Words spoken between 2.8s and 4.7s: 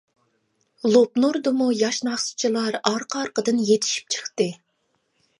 ئارقا-ئارقىدىن يېتىشىپ چىقتى.